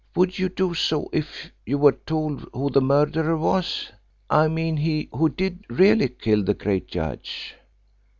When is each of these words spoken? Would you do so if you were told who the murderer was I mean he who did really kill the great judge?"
Would 0.15 0.39
you 0.39 0.49
do 0.49 0.73
so 0.73 1.07
if 1.13 1.51
you 1.63 1.77
were 1.77 1.91
told 1.91 2.49
who 2.53 2.71
the 2.71 2.81
murderer 2.81 3.37
was 3.37 3.91
I 4.31 4.47
mean 4.47 4.77
he 4.77 5.09
who 5.13 5.29
did 5.29 5.63
really 5.69 6.07
kill 6.09 6.43
the 6.43 6.55
great 6.55 6.87
judge?" 6.87 7.53